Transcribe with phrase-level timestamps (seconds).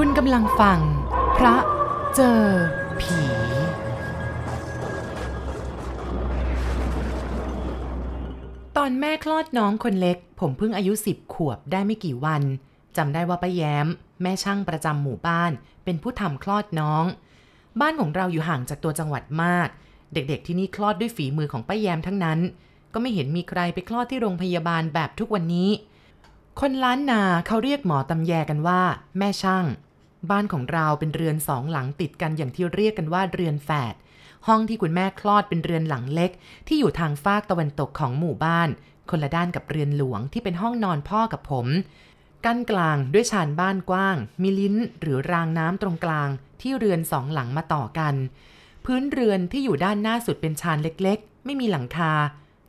[0.00, 0.80] คุณกำลังฟัง
[1.36, 1.56] พระ
[2.14, 2.42] เจอ
[3.00, 3.20] ผี
[8.76, 12.42] ตอนแม่คลอดน้องคนเล็ก ผมเพิ่งอายุสิบขวบได้ไม่กี่วัน
[12.96, 13.86] จำได้ว่าป้าแย้ม
[14.22, 15.52] แม่ช่างประจำหมู่บ้าน
[15.84, 17.04] เป็นผู้ทำคลอดน้อง
[17.80, 19.68] บ้านของเราอยู่ห่างจากตัวจังหวัดมาก
[20.12, 22.38] เด็กๆที่นี่คลอดด้วยฝีมือของป้าแย้มทั้งนั้น
[22.92, 25.70] ก็ไม่เห็นมีใครไปคลอดที่โรงพยาบาลแบบทุกวันนี้
[26.60, 28.80] คนล้านนาเขาเรียกหมอตำแยกันว่า
[29.18, 29.66] แม่ช่าง
[30.30, 33.94] บ้านของเราเป็นเรือนสองหลังติดกันอย่างที่เรียกกันว่าเรือนแฝด
[34.46, 36.30] ห้องที่คุณแม่คลอดเป็นเรือนหลังเล็ก
[36.68, 38.68] ที่อยู่ทางฟากตะวันตกของหมู่บ้าน
[39.10, 41.66] คนละด้านกับเรือนหลวงที่เป็นห้องนอนพ่อกับผม
[42.44, 46.28] กั้นกลางด้วยชานบ้านกว้าง มีลิ้นหรือรางน้ำตรงกลาง
[46.60, 48.14] ที่เรือนสองหลังมาต่อกัน
[48.84, 52.12] พื้นเรือนที่อยู่ด้านหน้าสุดเป็นชานเล็กๆ ไม่มีหลังคา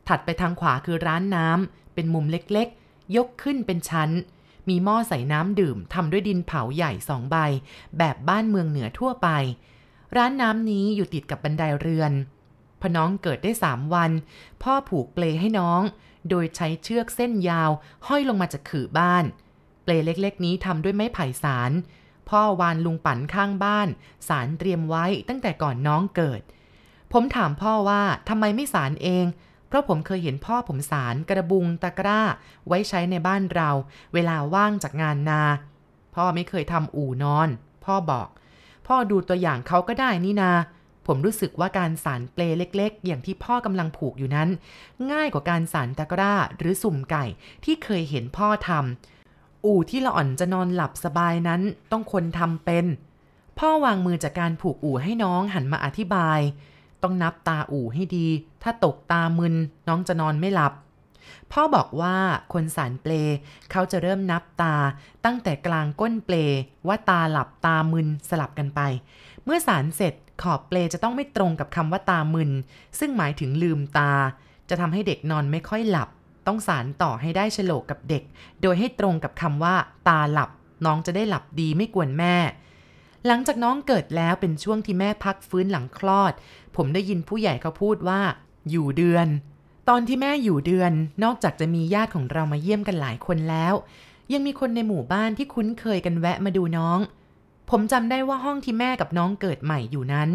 [0.08, 4.10] ถัดไปทางขวาคือร้านน้ำเป็นมุมเล็กๆ ยกขึ้นเป็นชั้น
[4.68, 7.36] มีหม้อใส่น้ำดื่มทำด้วยดินเผาใหญ่สองใบ
[7.98, 9.28] แบบบ้านเมืองเหนือทั่วไป
[10.16, 12.12] ร้านน้ำนี้อยู่ติดกับบันไดเรือน
[12.80, 14.10] พอน้องเกิดได้สามวัน
[14.62, 15.82] พ่อผูกเปลให้น้อง
[16.30, 17.70] โดยใช้เชือกเส้นยาว
[18.06, 19.24] ห้อยลงมาจากขื่อบ้าน
[19.84, 21.72] เปลเล็กๆ นี้ทำด้วยไม้ไผ่สาร
[22.28, 23.88] พ่อวานลุงปั่นข้างบ้าน
[24.28, 26.40] สารเตรียมไว้ตั้งแต่ก่อนน้องเกิด
[27.12, 29.24] ผมถามพ่อว่าทำไมไม่สารเอง
[29.68, 32.20] เพราะผมเคยเห็นพ่อผมสารกระบุงตะกร้า
[32.66, 33.70] ไว้ใช้ในบ้านเรา
[34.14, 35.42] เวลาว่างจากงานนา
[36.14, 37.48] พ่อไม่เคยทำอู่นอน
[37.84, 38.28] พ่อบอก
[38.86, 40.52] พ่อดูตัวอย่างเขาก็ได้นี่นา
[41.06, 44.48] ผมรู้สึกว่าการสารเปลเล็กๆ อย่างที่พ่อกำลังผูกอยู่นั้น
[45.12, 47.24] ง่ายกว่าการสารตะกร้าหรือสุ่มไก่
[47.64, 52.84] ที่เคยเห็นพ่อทำอู่ที่ละอ่อนจะนอนหลับสบายนั้นต้องคนทำเป็น
[53.58, 56.40] พ่อวางมือจากการผูกอู่ให้น้องหันมาอธิบาย
[57.02, 58.28] ต้องนับตาอู่ให้ดี
[58.62, 59.54] ถ้าตกตามึน
[59.88, 60.72] น้องจะนอนไม่หลับ
[61.52, 62.16] พ่อบอกว่า
[62.52, 63.12] คนสารเปล
[63.70, 64.74] เขาจะเริ่มนับตา
[65.24, 66.36] ตั้งแต่กลางก้นเปล
[66.86, 68.80] ว่าตาหลับตามึนสลับกันไป
[69.44, 72.50] เมื่อสารเสร็จขอบเปลจะต้องไม่ตรงกับคำว่าตามึน
[72.98, 74.12] ซึ่งหมายถึงลืมตา
[74.68, 76.08] จะทำให้เด็กนอนไม่ค่อยหลับ
[76.46, 78.22] ต้องสารต่อให้ได้ฉลกกับเด็ก
[78.62, 79.74] โดยให้ตรงกับคำว่า
[80.08, 80.50] ตาหลับ
[80.84, 82.34] น้องจะได้หลับดีไม่กวนแม่
[83.26, 86.32] หลังจากน้องเกิดแล้วเป็นช่วงที่แม่พักฟื้นหลังคลอด
[86.76, 88.20] ผมได้ยินผู้ใหญ่เขาพูดว่า
[88.70, 89.26] อยู่เดือน
[89.88, 90.92] ตอนที่แม่อยู่เดือน
[91.24, 93.74] นอกจากจะมีญาติของเรามาเยี่ยมกันหลายคนแล้ว
[94.32, 96.98] ยังมีคนในหมู่บ้านที่คุ้นเคยกันแวะมาดูน้อง
[97.70, 100.30] ผมจำได้ว่าห้องที่แม่กับน้องเกิดใหม่อยู่นั้น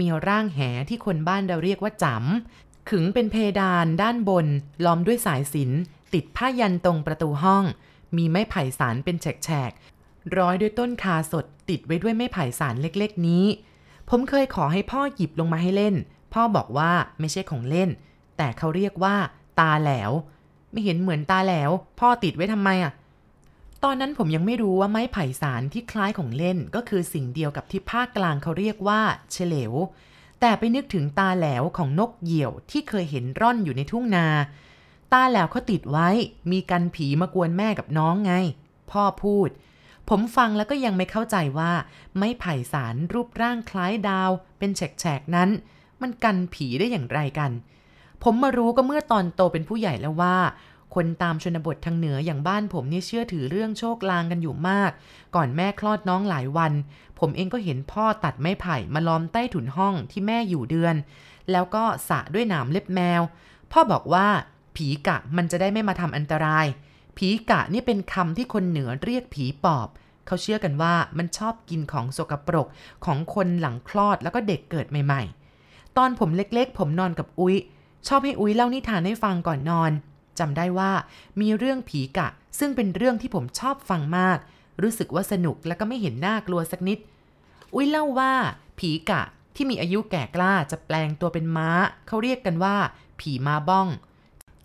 [0.00, 4.46] มีร่างแหที่คนบ้านเราเรียกว่าจำขึงเป็นเพดานด้านบน
[4.84, 5.72] ล้อมด้วยสายสิญจน
[6.14, 7.64] ติดผ้ายันตรงประตูห้อง
[8.16, 9.72] มีไม้ไผ่สารเป็นแฉก
[10.38, 13.44] ร้อยด้วยต้นคาสดติดไว้ด้วยไม้ไผ่สารเล็กๆ นี้
[14.10, 15.94] ผมเคยขอให้พ่อหยิบลงมาให้เล่น
[16.32, 17.90] พ่อบอกว่าไม่ใช่ของเล่น
[18.36, 19.16] แต่เขาเรียกว่า
[19.60, 20.10] ตาแหลว
[20.70, 21.70] ไม่เห็นเหมือนตาแหลว
[22.00, 22.92] พ่อติดไว้ทำไมอะ
[23.84, 29.00] ตอนนั้นผมยังไม่รู้ว่าไม้ไผ่สารที่คล้ายของเล่นก็คือสิ่งเดียวกับที่ภาคกลางเขาเรียกว่า
[29.32, 29.72] เฉลว
[30.40, 34.26] แต่ไปนึกถึงตาแหลวของนกเหยี่ยวที่เคยเห็นร่อนอยู่ในทุ่งนา
[35.12, 36.08] ตาแหลวเขาติดไว้
[36.50, 38.32] มีกันผีมากวนแม่กับน้องไง
[38.90, 39.48] พ่อพูด
[40.08, 41.72] ผมฟังแล้วก็ยังไม่เข้าใจว่า
[42.16, 45.48] ไม้ไผ่สารรูปร่างคล้ายดาว เป็นแฉกๆนั้น
[46.00, 47.50] มันกันผีได้อย่างไรกัน
[48.22, 50.36] ผมมารู้ก็เมื่อตอนโตเป็นผู้ใหญ่แล้วว่า
[50.94, 54.90] คนตามชนบททางเหนืออย่างบ้านผมนี่เชื่อถือเรื่องโชคลางกันอยู่มาก
[55.34, 56.72] ก่อนแม่คลอดน้องหลายวัน
[57.18, 60.94] ผมเองก็เห็นพ่อตัดไม้ไผ่มาล้อมใต้ถุนห้องที่แม่อยู่เดือน
[61.52, 63.22] แล้วก็สะด้วยหนามเล็บแมว
[63.72, 64.26] พ่อบอกว่า
[64.76, 66.66] ผีกะมันจะได้ไม่มาทำอันตราย
[67.16, 69.88] ผีกะนี่เป็นคำที่คนเหนือเรียกผีปอบ
[70.26, 72.66] เขาเชื่อกันว่ามันชอบกินของสกปรก
[73.04, 77.56] ของคนหลังคลอดแล้วก็เด็กเกิดใหม่ๆ ตอนผมเล็กๆ ผมนอนกับอุ้ย
[78.08, 79.92] ชอบให้อุ้ยเล่านิทานให้ฟังก่อนนอน
[80.38, 80.92] จำได้ว่า
[81.40, 82.28] มีเรื่องผีกะ
[82.58, 84.38] ซึ่งเป็นเรื่องที่ผมชอบฟังมาก
[84.82, 86.98] รู้สึกว่าสนุกและก็ไม่เห็นน่ากลัวสักนิด
[87.74, 88.32] อุ้ยเล่าว่า
[88.78, 89.22] ผีกะ
[89.54, 91.70] ที่มีอายุแก่กล้าจะแปลงตัวเป็นม้า
[92.06, 92.76] เขาเรียกกันว่า
[93.20, 93.88] ผีม้าบ้อง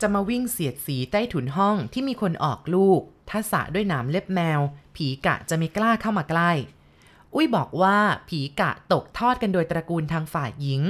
[0.02, 4.60] จะมาวิ่งเสียดสีใต้ถุนห้องที่มีคนออกลูก ถ้าสะด้วยหนามเล็บแมว
[4.96, 6.52] ผีกะจะไม่กล้าเข้ามาใกล้
[7.36, 7.98] อุ้ยบอกว่า
[8.30, 10.82] ผีกะตกทอดกันโดยตระกูลทางฝ่ายหญิง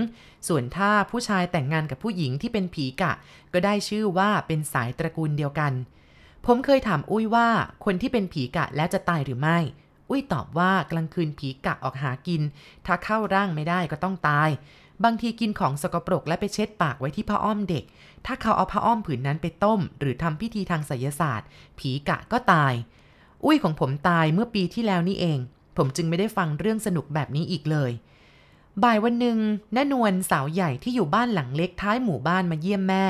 [0.47, 3.11] ส่วนถ้าผู้ชายแต่งงานกับผู้หญิงที่เป็นผีกะ
[3.53, 5.73] ก็ได้ชื่อว่าเป็นสายตระกูลเดียวกัน
[6.45, 7.47] ผมเคยถามอุ้ยว่า
[7.85, 9.57] คนที่เป็นผีกะแล้วจะตายหรือไม่
[10.09, 12.41] อุ้ยตอบว่ากลางคืนผีกะออกหากิน
[12.85, 14.49] ถ้าเข้าร่างไม่ได้ก็ต้องตาย
[15.03, 17.83] บางทีกินของสกปรกและไปเช็ดปากไว้ที่ผ้าอ้อมเด็ก
[18.25, 21.47] ถ้าเขาเอาผ้าอ้อมผืนนั้นไปต้ม หรือทำพิธีทางไสยศาสตร์
[21.79, 22.73] ผีกะก็ตาย
[23.45, 25.39] อุ้ยของผมตายเมื่อปีที่แล้วนี่เอง
[25.77, 27.91] ผมจึงไม่ได้ฟังเรื่องสนุกแบบนี้อีกเลย
[28.83, 29.37] บ่ายวันหนึ่ง
[29.75, 33.05] น้านวลสาวใหญ่ที่อยู่บ้านหลังเล็กท้ายหมู่บ้านมาเยี่ยมแม่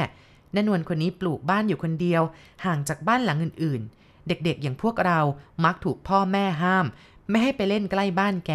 [0.55, 2.21] น้านวลคนนี้ปลูกบ้านอยู่คนเดียว
[2.65, 5.19] ห่างจากบ้านหลังอื่น ๆ เด็กๆ อย่างพวกเรา
[5.65, 6.85] มักถูกพ่อแม่ห้าม
[7.29, 8.51] ไม่ให้ไปเล่นใกล้บ้านแก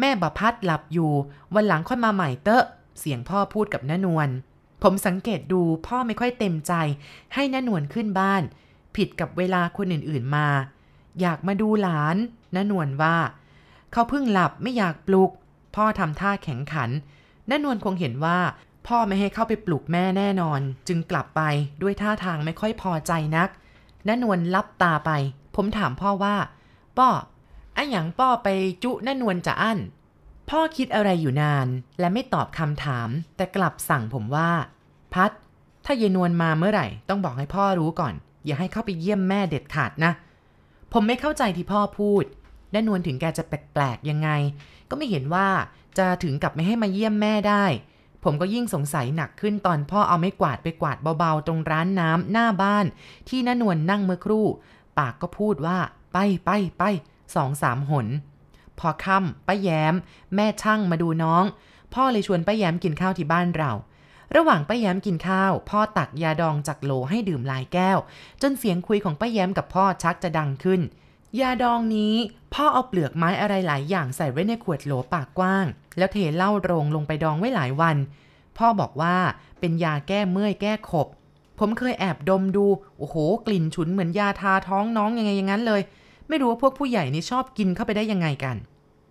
[0.00, 1.12] แม่บพัดหลับอยู่
[1.54, 2.64] วันหลังค่อยมาใหม่เตอะ
[2.98, 4.28] เสียงพ่อพูดกับน้านวล
[4.84, 6.72] ผมสังเกตดูพ่อไม่ค่อยเต็มใจ
[7.34, 8.42] ให้น้านวลขึ้นบ้าน
[8.96, 10.48] ผิดกับเวลาคนอื่นๆมา
[11.20, 12.16] อยากมาดูหลาน
[12.54, 13.16] น้านวลว่า
[13.92, 15.30] เขาเพิ่งหลับไม่อยากปลุก
[15.76, 16.90] พ่อทำท่าแข็งขัน
[17.50, 18.38] น้านวลคงเห็นว่า
[18.86, 21.42] พ่อไม่ให้เข้าไปปลุกแม่แน่นอน จึงกลับไป
[21.82, 23.48] ด้วยท่าทางไม่ค่อยพอใจนัก
[24.08, 25.10] น้านวลลับตาไป
[25.56, 26.36] ผมถามพ่อว่า
[26.98, 27.10] ป้อ
[27.74, 28.48] ไอ้หยังป้อไป
[28.82, 29.78] จุน้านวลจะอั้น
[30.50, 31.66] พ่อคิดอะไรอยู่นาน
[32.00, 34.50] และไม่ตอบคำถาม แต่กลับสั่งผมว่า
[35.14, 35.30] พัด
[35.84, 38.14] ถ้าเยนวลมาเมื่อไหร่ ต้องบอกให้พ่อรู้ก่อน
[38.46, 40.12] อย่าให้เข้าไปเยี่ยมแม่เด็ดขาดนะ
[40.92, 42.24] ผมไม่เข้าใจที่พ่อพูด
[42.72, 44.28] น้านวลถึงแกจะแปลกๆยังไง
[44.90, 45.48] ก็ไม่เห็นว่า
[45.98, 47.64] จะถึงกับไม่ให้มาเยี่ยมแม่ได้
[48.24, 52.84] ผมก็ยิ่งสงสัยหนักขึ้นตอนพ่อเอาไม้กวาดไปกวาดเบาๆ ตรงร้านน้ำหน้าบ้าน
[53.28, 54.46] ที่น้านวลนั่งเมื่อครู่
[54.98, 55.78] ปากก็พูดว่า
[56.12, 56.82] ไปไปไป
[57.34, 58.06] สองสามหน
[58.78, 59.94] พอค่ำป้าแย้ม
[60.34, 61.44] แม่ช่างมาดูน้อง
[61.94, 63.72] พ่อเลยชวนป้าแย้มกินข้าวที่บ้านเรา
[64.36, 67.98] ระหว่างป้าแย้มกินข้าว พ่อตักยาดองจากโหลให้ดื่มหลายแก้ว
[68.42, 70.80] จนเสียงคุยของป้าแย้มกับพ่อชักจะดังขึ้น
[71.40, 72.14] ยาดองนี้
[72.54, 75.66] พ่อเอาเปลือกไม้อะไรหลายอย่างใส่ไว้ในขวดโหลปากกว้าง
[75.98, 77.96] แล้วเทเหล้าโรงลงไปดองไว้หลายวัน
[78.58, 79.16] พ่อบอกว่า
[79.60, 81.08] เป็นยาแก้เมื่อยแก้ขบ
[81.58, 82.66] ผมเคยแอบดมดู
[82.98, 83.16] โอ้โห
[83.46, 85.80] กลิ่นฉุนเหมือนยาทาท้องน้องยังไงอย่างนั้นเลย
[86.28, 88.56] ไม่รู้ว่าพวกผู้ใหญ่นี่ชอบกินเข้าไปได้ยังไงกัน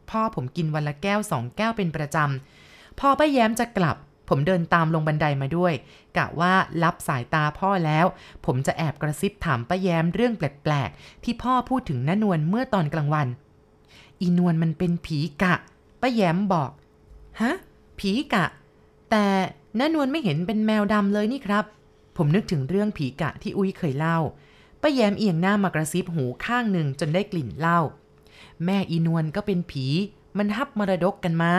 [0.10, 3.98] พ่อผมกินวันละแก้วสองแก้วเป็นประจำพอป้าแย้มจะกลับ
[4.30, 5.74] ผมเดินตามลงบันไดมาด้วย
[6.18, 6.54] กะว่า
[6.84, 8.06] รับสายตาพ่อแล้ว
[8.46, 13.28] ผมจะแอบกระซิบถามป้าแย้มเรื่องแปลกๆ ที่พ่อพูดถึงน้านวลเมื่อตอนกลางวัน
[14.22, 15.54] อีนวลมันเป็นผีกะ
[16.02, 16.72] ป้าแย้มบอก
[17.42, 17.54] ฮะ
[18.00, 18.46] ผีกะ
[19.12, 19.26] แต่
[19.80, 21.66] น้านวลไม่เห็นเป็นแมวดำเลยนี่ครับ
[22.18, 24.18] ผมนึกถึงเรื่องผีกะที่อุ้ยเคยเล่า
[24.82, 27.80] ป้าแย้มเอียงหน้ามากระซิบหูข้างหนึ่งจนได้กลิ่นเหล้า
[28.66, 29.86] แม่อีนวลก็เป็นผี
[30.38, 31.52] มันฮับมรดกกันมา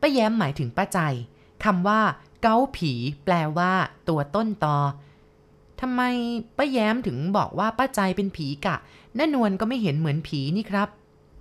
[0.00, 0.98] ป้าแย้มหมายถึงป้าใจ
[1.64, 2.00] คำว่า
[2.42, 2.92] เก้าผี
[3.24, 3.72] แปลว่า
[4.08, 4.78] ตัวต้นตอ
[5.80, 6.02] ทำไม
[6.56, 8.76] ป้าแย้มถึงบอกว่าป้าใจเป็นผีกะ
[9.18, 10.88] น้านวลก็ไม่เห็นเหมือนผีนี่ครับ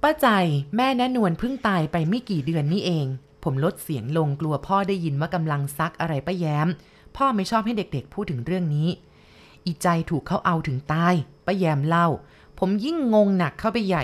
[0.04, 0.28] ป้าใจ
[0.76, 3.08] แม่น้านวลเพิ่งตายไปไม่กี่เดือนนี่เอง
[3.44, 6.68] ผมลดเสียงลงกลัวพ่อได้ยินว่ากำลังซักอะไรป้าแย้ม
[7.18, 8.90] พ่อไม่ชอบให้เด็กๆพูดถึงเรื่องนี้
[9.66, 11.14] อีใจถูกเขาเอาถึงตาย
[11.46, 12.08] ป้าแย้มเล่า
[12.60, 14.04] ผมยิ่งงงหนักเข้าไปใหญ่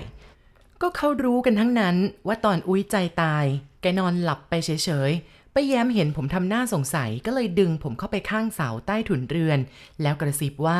[0.82, 1.96] ก็เขารู้กันทั้งนั้น
[2.28, 3.46] ว่าตอนอุ้ยใจตาย
[3.82, 4.70] แกนอนหลับไปเฉ
[5.10, 9.60] ยๆ ป้าแยมเห็นผมทำหน้าสงสัยก็เลยดึงผมเข้าไปข้างเสาใต้ถุนเรือน
[10.02, 10.80] แล้วกระซิบว่า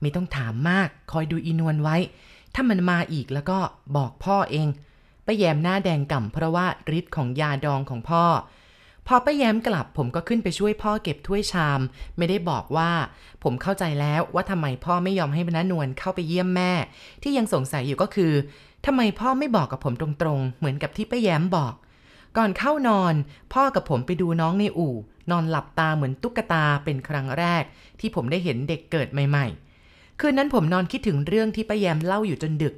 [0.00, 1.96] ไม่ต้องถามมากคอยดูอีนวลไว้
[2.54, 3.58] ถ้ามันมาอีกแล้วก็
[3.96, 4.68] บอกพ่อเอง
[5.26, 6.66] ป้าแยมหน้าแดงก่ำเพราะว่า
[6.98, 8.24] ฤทธิ์ของยาดองของพ่อ
[9.06, 11.80] พอป้าแย้มกลับผมก็ขึ้นไปช่วยพ่อเก็บถ้วยชาม
[12.16, 12.90] ไม่ได้บอกว่า
[13.42, 16.72] ผมเข้าใจแล้วว่าทำไมพ่อไม่ยอมให้น้านวลเข้าไปเยี่ยมแม่
[17.22, 18.32] ที่ยังสงสัยอยู่ก็คือ
[18.86, 21.74] ทำไมพ่อไม่บอกกับผมตรงๆ เหมือนกับที่ป้าแย้มบอก
[22.36, 23.14] ก่อนเข้านอน
[23.52, 24.94] พ่อกับผมไปดูน้องในอู่
[25.30, 27.62] นอนหลับตาเหมือนตุ๊กตาเป็นครั้งแรก
[28.00, 29.46] ที่ผมได้เห็นเด็กเกิดใหม่
[29.84, 32.74] ๆ คืนนั้นผมนอนคิดถึงเรื่องที่ป้าแยมเล่าอยู่จนดึก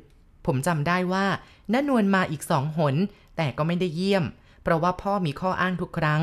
[0.46, 1.26] ผมจำได้ว่า
[1.72, 2.94] น้านวลมาอีกสองหน
[3.37, 4.25] แต่ก็ไม่ได้เยี่ยม
[4.62, 6.22] เพราะว่าพ่อมีข้ออ้างทุกครั้ง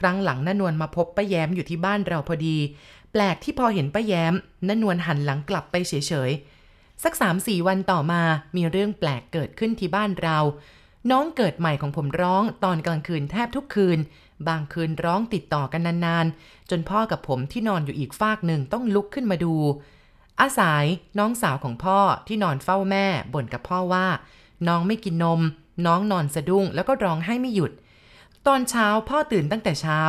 [0.00, 2.56] ครั้งหลังน้านวลมาพบป้าแยมอยู่ที่บ้านเราพอดี
[3.12, 4.34] แปลกที่พอเห็นป้าแยม
[4.68, 5.92] น้านวลหันหลังกลับไปเฉ
[6.28, 8.22] ยๆสักสามสี่วันต่อมา
[8.56, 10.38] มีเรื่องแปลกเกิดขึ้นที่บ้านเรา
[11.10, 13.98] น้องเกิดใหม่ของผมร้องตอนกลางคืนแทบทุกคืน
[14.48, 19.54] บางคืนร้องติดต่อกันนานๆ จนพ่อกับผมที่นอนอยู่อีกฟากหนึ่งต้องลุกขึ้นมาดู
[20.40, 20.84] อาสาย
[21.18, 24.06] น้องสาวของพ่อที่นอนเฝ้าแม่บ่นกับพ่อว่า
[24.68, 25.40] น้องไม่กินนม
[25.86, 27.72] น้องนอนสะดุ้งแล้วก็ร้องไห้ไม่หยุด
[28.46, 30.00] ตอนเช้าพ่อตื่นตั้งแต่เช้า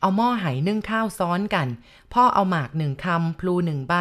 [0.00, 1.68] เอาหม้อไหนึ่งข้าวซ้อนกัน
[2.14, 3.94] พ่อเอาหมากหนึ่งคำพลูหนึ่งใบ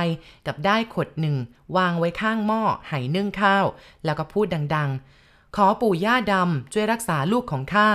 [0.45, 1.36] กับได้ขดหนึ่ง
[1.77, 3.65] วางไว้ข้างหม้อไหนึ่งข้าว
[4.05, 4.45] แล้วก็พูด
[4.75, 5.23] ดังๆ
[5.55, 7.89] ขอปู่ย่าดำช่วยรักษาลูกของข้า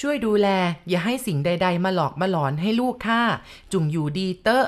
[0.00, 0.48] ช่วยดูแล
[0.88, 3.22] อย่าให้สิ่งใด ๆ มาหลอกมาหลอนให้ลูกข้า
[3.72, 4.66] จุงอยู่ดีเตอะ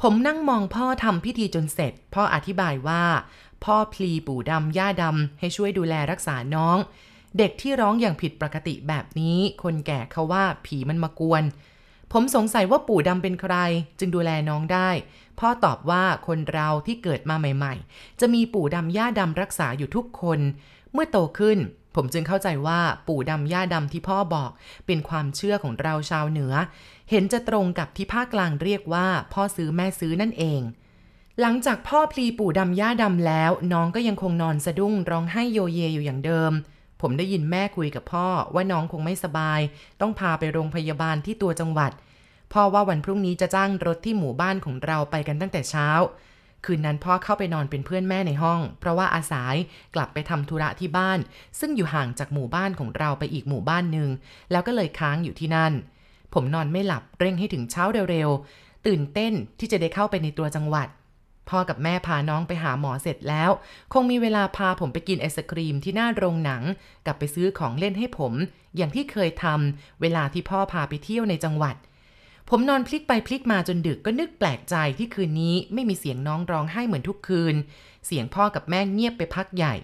[0.00, 3.04] ผมนั่งมองพ่อทำพิธีจนเสร็จ พ่ออธิบายว่า
[3.64, 6.78] พ่อพลีปู่ดำย่าดำให้ช่วยดูแลรักษาน้อง
[7.38, 11.42] เด็กที่ร้องอย่างผิดปกติแบบนี้ คนแก่เขาว่าผีมันมากวน
[12.12, 13.54] ผมสงสัยว่าปู่ดำเป็นใคร
[13.98, 14.90] จึงดูแลน้องได้
[15.38, 20.40] พ่อตอบว่าคนเราที่เกิดมาใหม่ ๆ จะมีปู่ดำย่าดำรักษาอยู่ทุกคน
[20.92, 21.58] เมื่อโตขึ้น
[21.94, 24.50] ผมจึงเข้าใจว่าปู่ดำย่าดำที่พ่อบอก
[24.86, 26.54] เป็นความเชื่อของเราชาวเหนือ
[27.10, 30.60] เห็นจะตรงกับที่ภาคกลางเรียกว่า พ่อซื้อแม่ซื้อนั่นเอง
[31.40, 36.52] หลังจากพ่อพลีปู่ดำย่าดำแล้ว น้องก็ยังคงนอนสะดุ้งร้องไห้โยเยอยู่อย่างเดิม
[37.02, 39.60] ผมได้ยินแม่คุยกับพ่อว่าน้องคงไม่สบาย
[40.00, 41.92] ต้องพาไปโรงพยาบาลที่ตัวจังหวัด
[42.52, 45.88] พ่อว่าวันพรุ่งนี้จะจ้างรถที่หมู่บ้านของเราไปกันตั้งแต่เช้า
[46.64, 49.56] คืนนั้นพ่อเข้าไปนอนเป็นเพื่อนแม่ในห้อง เพราะว่าอาสาย
[49.94, 51.18] กลับไปทำธุระที่บ้าน
[51.60, 54.08] ซึ่งอยู่ห่างจากหมู่บ้านของเราไปอีกหมู่บ้านหนึ่ง
[54.50, 55.72] แล้วก็เลยค้างอยู่ที่นั่น
[56.34, 60.88] ผมนอนไม่หลับเร่งให้ถึงเช้าเร็วๆตื่นเต้นที่จะได้เข้าไปในตัวจังหวัด
[61.48, 63.50] พ่อกับแม่พาน้องไปหาหมอเสร็จแล้ว
[63.92, 66.62] คงมีเวลาพาผมไปกินไอศครีมที่หน้าโรงหนัง
[67.06, 68.32] กลับไปซื้อของเล่นให้ผม
[68.76, 71.76] อย่างที่เคยทำเวลาที่พ่อพาไปเที่ยวในจังหวัด
[72.50, 77.54] ผมนอนพลิกไปพลิกมาจนดึกก็นึกแปลกใจที่คืนนี้ไม่มีเสียงน้องร้องไห้เหมือนทุกคืน
[78.06, 79.74] เสียงพ่อกับแม่เงียบไปพักใหญ่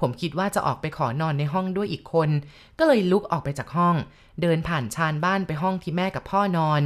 [0.00, 2.30] ผมคิดว่าจะออกไปขอนอนในห้องด้วยอีกคน
[2.78, 3.96] ก็เลยลุกออกไปจากห้อง
[4.42, 6.80] เดินผ่านชานบ้านไปห้องที่แม่กับพ่อนอน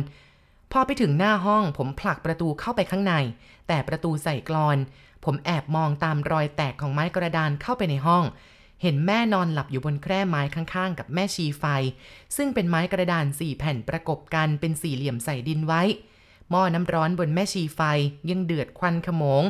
[0.72, 3.14] พอไปถึงหน้าห้องผมผลักประตูเข้าไปข้างใน
[3.68, 4.78] แต่ประตูใส่กรอน
[5.24, 8.24] ผมแอบมองตามรอยแตกของไม้กระดานเข้าไปในห้อง
[8.82, 11.64] เห็นแม่นอนหลับอยู่บนแคร่ไม้ข้างๆ กับแม่ชีไฟ
[12.36, 15.82] ซึ่งเป็นไม้กระดานสี่แผ่นประกบกันเป็นสี่เหลี่ยมใส่ดินไว้
[16.50, 17.80] หม้อน้ำร้อนบนแม่ชีไฟ
[18.30, 19.42] ยังเดือดควันขโมง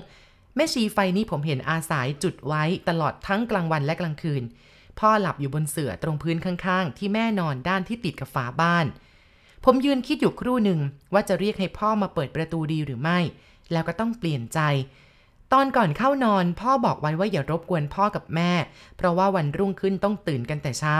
[0.56, 4.42] แม่ชีไฟนี้ผมเห็นอาสายจุดไว้ตลอดทั้งกลางวันและกลางคืน
[4.98, 8.86] พ่อหลับอยู่บนเสื่อตรงพื้นข้างๆ ที่แม่นอนด้านที่ติดกับฝาบ้าน
[9.64, 10.80] ผมยืนคิดอยู่ครู่หนึ่ง
[11.12, 13.18] ว่าจะเรียกให้พ่อมาเปิดประตูดีหรือไม่
[13.72, 14.60] แล้วก็ต้องเปลี่ยนใจ
[15.52, 18.52] ตอนก่อนเข้านอนพ่อบอกไว้ว่าอย่ารบกวนพ่อกับแม่
[18.96, 20.96] เพราะว่าวันรุ่งขึ้นต้องตื่นกันแต่เช้า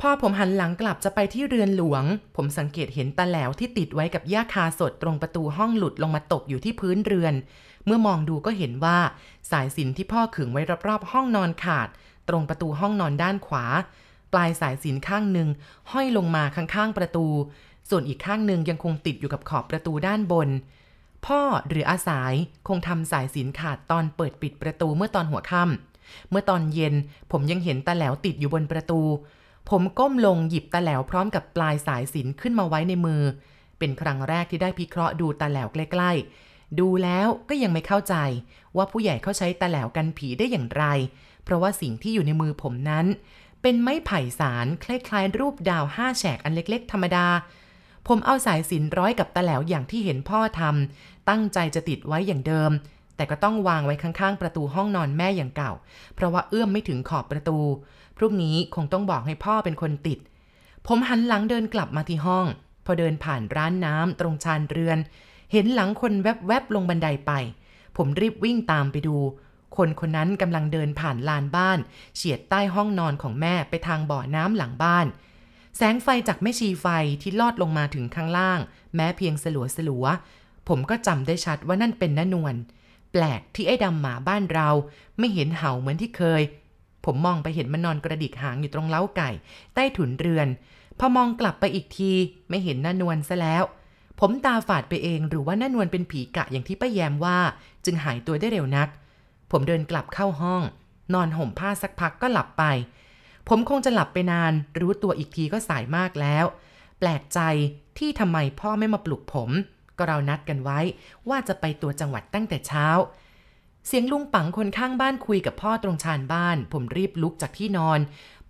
[0.00, 2.04] พ่อผมหันหลังกลับจะไปที่เรือนหลวง
[2.36, 7.34] ผมสังเกตเห็นตาแหลวที่ติดไว้กับหญ้าคาสดตรงประตูห้องหลุดลงมาตกอยู่ที่พื้นเรือน
[7.86, 8.98] เมื่อมองดูก็เห็นว่า
[9.50, 11.88] สายสินที่พ่อขึงไว้รอบๆห้องนอนขาด
[12.28, 13.64] ตรงประตูห้องนอนด้านขวา
[14.32, 15.48] ปลายสายสินข้างหนึ่ง
[15.92, 17.26] ห้อยลงมาข้างๆประตู
[17.90, 20.48] ส่วนอีกข้างหนึ่งยังคงติดอยู่กับขอบประตูด้านบน
[21.26, 22.34] พ่อหรืออาสาย
[22.68, 26.94] คงทำสายสินขาดตอนเปิดปิดประตูเมื่อตอนหัวค่ำเมื่อตอนเย็น
[27.32, 29.00] ผมยังเห็นตาแหลวติดอยู่บนประตู
[29.70, 33.22] ผมก้มลงหยิบตาแหลวพร้อมกับปลายสายสินขึ้นมาไว้ในมือ
[33.78, 38.14] เป็นครั้งแรกที่ได้พิเคราะห์ดูตาแหลวใกล้ๆ ดูแล้วก็ยังไม่เข้าใจ
[38.76, 40.84] ว่าผู้ใหญ่เขาใช้ตาแหลวกันผีได้อย่างไร
[41.44, 43.06] เพราะว่าสิ่งที่อยู่ในมือผมนั้น
[43.62, 47.26] เป็นไม้ไผ่สารคล้ายๆ รูปดาวห้าแฉกอันเล็กๆ ธรรมดา
[48.08, 52.70] ผมเอาสายสินร้อยกับตะแหลวอย่างที่เห็นพ่อทำตั้งใจจะติดไว้อย่างเดิม
[53.16, 55.72] แต่ก็ต้องวางไว้ข้างๆ ประตูห้องนอนแม่อย่างเก่า
[56.14, 57.58] เพราะว่าเอื้อมไม่ถึงขอบประตู
[58.16, 60.18] พรุ่งนี้คงต้องบอกให้พ่อเป็นคนติด
[60.86, 62.46] ผมหันหลังเดินกลับมาที่ห้อง
[62.84, 64.98] พอเดินผ่านร้านน้ำตรงชานเรือน
[65.52, 67.32] เห็นหลังคนแวบๆลงบันไดไป
[67.96, 69.16] ผมรีบวิ่งตามไปดู
[69.76, 71.78] คนคนนั้นกำลังเดินผ่านลานบ้าน
[72.16, 75.06] เฉียดใต้ห้องนอนของแม่ไปทางบ่อน้ำหลังบ้าน
[75.76, 76.86] แสงไฟจากแม่ชีไฟ
[77.22, 78.60] ที่ลอดลงมาถึงข้างล่าง
[78.94, 80.06] แม้เพียงสลัวสลัว
[80.68, 82.54] ผมก็จำได้ชัดว่านั่นเป็นนนวล
[83.12, 84.68] แปลกที่ไอ้ดำหมาบ้านเรา
[85.18, 86.42] ไม่เห็นเห่าเหมือนที่เคย
[87.04, 89.30] ผมมองไปเห็นมันนอนกระดิกหางอยู่ตรงเล้าไก่
[89.74, 90.48] ใต้ถุนเรือน
[90.98, 92.12] พอมองกลับไปอีกที
[92.48, 93.62] ไม่เห็นนนวลซะแล้ว
[94.20, 97.38] ผมตาฝาดไปเองหรือว่านนวลเป็นผีกะอย่างที่ป้าแยมว่า
[97.84, 98.88] จึงหายตัวได้เร็วนัก
[99.50, 100.62] ผมเดินกลับเข้าห้อง
[101.14, 102.64] นอนห่มผ้าสักพักก็หลับไป
[103.48, 106.44] ผมคงจะหลับไปนาน รู้ตัวอีกทีก็สายมากแล้ว
[106.98, 107.40] แปลกใจ
[107.98, 109.50] ที่ทำไมพ่อไม่มาปลุกผม
[109.98, 110.78] ก็เรานัดกันไว้
[111.28, 112.88] ว่าจะไปตัวจังหวัดตั้งแต่เช้า
[113.86, 117.98] เสียงลุงปังคนข้างบ้านคุยกับพ่อตรงชานบ้าน ผมรีบลุกจากที่นอน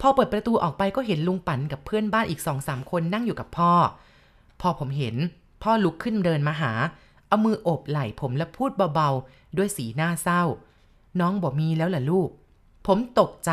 [0.01, 3.73] พอเปิดประตูออกไปก็เห็นลุงปันกับเพื่อนบ้านอีกสองสามคนนั่งอยู่กับพ่อ
[4.61, 5.17] พอผมเห็น
[5.63, 6.73] พ่อลุกขึ้นเดินมาหา
[7.29, 10.43] เอามือโอบไหล่ผมและพูดเบาๆ ด้วยสีหน้าเศร้า
[11.21, 12.31] น้องบอกมีแล้วล่ะลูก
[12.87, 13.53] ผมตกใจ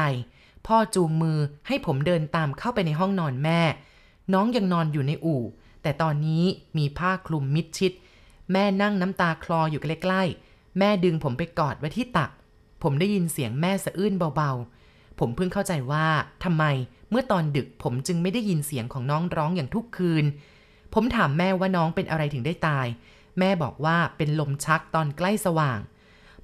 [0.67, 3.62] พ่อจูงมือให้ผมเดินตามเข้าไปในห้องนอนแม่
[4.34, 5.43] น้องยังนอนอยู่ในอู่
[5.81, 6.43] แต่ตอนนี้
[6.77, 7.91] มีผ้าคลุมมิดชิด
[8.51, 12.31] แม่นั่งน้ำตาคลออยู่ใกล้ๆ แม่ดึงผมไปกอดไว้ที่ตัก
[12.84, 16.05] ผมได้ยินเสียงแม่สะอื้นเบาๆ ผมเพิ่งเข้าใจว่า
[16.43, 16.63] ทำไม
[17.10, 20.25] เมื่อตอนดึกผมจึงไม่ได้ยินเสียงของน้องร้องอย่างทุกคืน
[20.93, 22.88] ผมถามแม่ว่าน้องเป็นอะไรถึงได้ตาย
[23.39, 25.79] แม่บอกว่าเป็นลมชักตอนใกล้สว่าง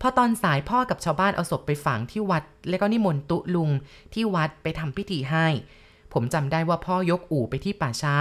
[0.02, 3.70] พอตอนสายพ่อกับชาวบ้านเอาศพไปฝังที่วัด แล้วก็นิมนต์ตุลุง
[4.14, 5.48] ที่วัดไปทำพิธีให้
[6.14, 8.16] ผมจำได้ว่าพ่อยกอู่ไปที่ป่าช้า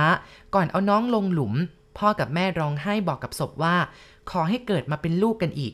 [0.55, 1.55] ก่อนเอาน้องลงหลุม
[1.99, 3.77] พ่อกับแม่ร้องไห้บอกกับศพว่า
[4.31, 5.73] ขอให้เกิดมาเป็นลูกกันอีก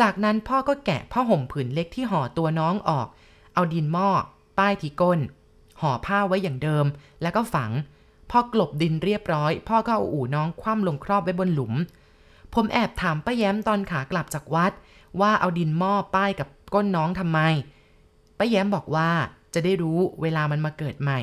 [0.00, 3.06] จากนั้นพ่อก็แกะผ้าห่มผืนเล็กที่ห่อตัวน้องออก
[3.54, 4.08] เอาดินหม้อ
[4.58, 5.20] ป้ายที่ก้น
[5.80, 6.86] ห่อผ้าไว้อย่างเดิม
[7.22, 7.70] แล้วก็ฝัง
[8.30, 11.74] พอกลบดินเรียบร้อย พ่อก็เอาอู่น้องคว่ำลงครอบไว้บนหลุม
[12.54, 14.72] ผมแอบถามป้าแย้มตอนขากลับจากวัด
[15.20, 17.38] ว่าเอาดินหม้อป้ายกับก้นน้องทำไม
[18.38, 19.10] ป้าแย้มบอกว่า
[19.54, 21.20] จะได้รู้เวลามันมาเกิดใหม่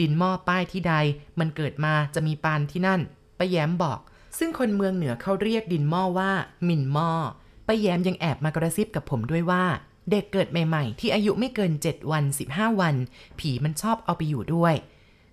[0.00, 0.94] ดินหม้อป้ายที่ใด
[1.38, 3.00] มันเกิดมาจะมีปานที่นั่น
[3.38, 4.00] ป้าแย้มบอก
[4.38, 6.30] ซึ่งคนเมืองเหนือเขาเรียกดินหม้อว่า
[6.68, 7.10] มินหม้อ
[7.66, 9.64] ป้าแย้มยังแอบมากระซิบกับผมด้วยว่า
[10.10, 12.94] เด็กเกิดใหม่ๆ ที่อายุไม่เกิน 7 วัน 15 วัน
[13.38, 14.74] ผีมันชอบเอาไปอยู่ด้วย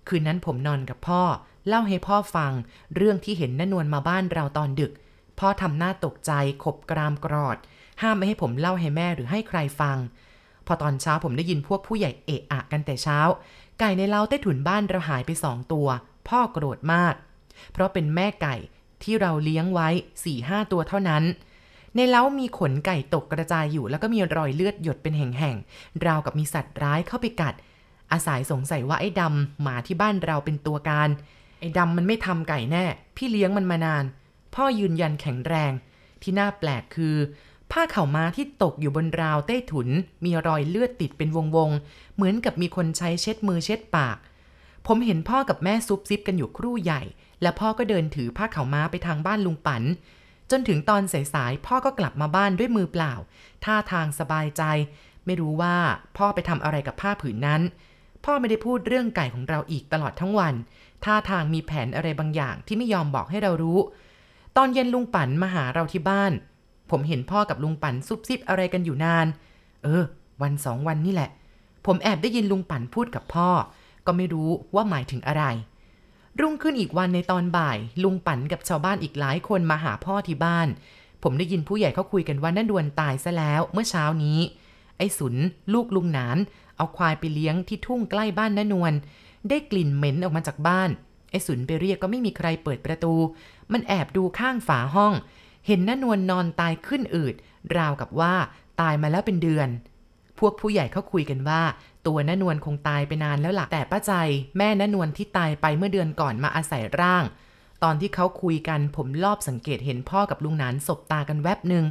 [0.08, 1.22] คืนนั้นผมนอนกับพ่อ
[1.68, 2.52] เล่าให้พ่อฟัง
[2.96, 4.92] เรื่องที่เห็นนนวลมาบ้านเราตอนดึก
[5.40, 6.32] พ่อทำหน้าตกใจ
[6.64, 7.56] ขบกรามกรอด
[8.02, 9.96] ห้ามไม่ให้ผมเล่าให้แม่หรือให้ใครฟัง
[10.66, 13.18] พอตอนเช้าผมได้ยินพวกผู้ใหญ่เอะอะกันแต่เช้า
[13.80, 15.88] ไก่ในเล้าใต้ถุนบ้านเราหายไปสองตัว
[16.28, 17.14] พ่อโกรธมาก
[17.72, 18.56] เพราะเป็นแม่ไก่
[19.02, 21.24] ที่เราเลี้ยงไว้4ี่ห้าตัวเท่านั้น
[21.96, 27.54] ในเล้ามีขนไก่ตกกระจายอยู่ แล้วก็มีรอยเลือดหยดเป็นแห่งๆราวกับมีสัตว์ร้ายเข้าไปกัด
[28.12, 31.08] อาศัยสงสัยว่าไอ้ดำหมาที่บ้านเราเป็นตัวการ
[31.60, 32.84] ไอ้ดำมันไม่ทำไก่แน่
[33.16, 34.04] พี่เลี้ยงมันมานาน
[34.54, 35.72] พ่อยืนยันแข็งแรง
[36.22, 37.16] ที่น่าแปลกคือ
[37.72, 39.88] ผ้าเข่าม้าที่ตกอยู่บนราวใต้ถุน
[40.24, 44.18] มีรอยเลือดติดเป็นวงๆ เหมือนกับมีคนใช้เช็ดมือเช็ดปาก
[44.86, 47.02] ผมเห็นพ่อกับแม่ซุบซิบกันอยู่ครู่ใหญ่
[47.42, 49.82] และพ่อก็เดินถือผ้าเข่าม้าไปทางบ้านลุงปัน
[50.50, 53.14] จนถึงตอนสายๆพ่อก็กลับมาบ้านด้วยมือเปล่า
[53.64, 54.62] ท่าทางสบายใจ
[55.26, 55.76] ไม่รู้ว่า
[56.16, 57.62] พ่อไปทำอะไรกับผ้าผืนนั้น
[58.24, 60.54] พ่อไม่ได้พูดเรื่องไก่ของเราอีกตลอดทั้งวัน
[61.04, 63.78] ท่าทางมีแผนอะไรบางอย่างที่ไม่ยอมบอกให้เรารู้
[64.60, 66.32] อนเย็นลุงปันมาหาเราที่บ้าน
[66.90, 69.26] ผมเห็นพ่อกับลุงปันซุบซิบอะไรกันอยู่นาน
[69.82, 70.04] เออ
[70.42, 71.30] วันสองวันนี่แหละ
[71.86, 73.48] ผมแอบได้ยินลุงปันพูดกับพ่อ
[74.06, 75.44] ก็ไม่รู้ว่าหมายถึงอะไร
[76.40, 80.68] รุ่งขึ้นอีกวันในตอนบ่าย ลุงปันกับชาวบ้านอีกหลายคนมาหาพ่อที่บ้าน
[81.22, 84.38] ผมได้ยินผู้ใหญ่เขาคุยกันว่านั่นดวนตายซะแล้วเมื่อเช้านี้
[84.98, 85.34] ไอ้สุน
[85.72, 86.36] ลูกลุงหนาน
[86.76, 88.92] เอาควายไปเลี้ยงที่ทุ่งใกล้บ้านน้านวล
[89.48, 90.90] ได้กลิ่นเหม็นออกมาจากบ้าน
[91.30, 93.14] ไอ้สุนไปเรียกก็ไม่มีใครเปิดประตู
[93.72, 95.12] มันแอบดูข้างฝาห้อง
[95.66, 97.34] เห็นน้านวลนอนตายขึ้นอืด
[97.76, 98.34] ราวกับว่า
[98.80, 99.68] ตายมาแล้วเป็นเดือน
[100.38, 101.62] พวกผู้ใหญ่เขาคุยกันว่า
[102.06, 104.12] ตัวน้านวลคงตายไปนานแล้วล่ะ แต่ป้าใจ
[104.58, 107.24] แม่น้านวลที่ตายไปเมื่อเดือนก่อนมาอาศัยร่าง
[107.82, 111.84] ตอนที่เขาคุยกันผมรอบสังเกตเห็นพ่อกับลุงนานสบตากันแวบหนึ่ง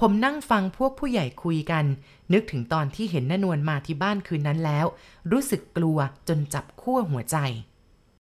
[0.00, 1.84] ผมนั่งฟังพวกผู้ใหญ่คุยกัน
[2.32, 4.86] นึกถึงตอนที่เห็นน้านวลมาที่บ้านคืนนั้นแล้ว
[5.32, 7.36] รู้สึกกลัวจนจับขั้วหัวใจ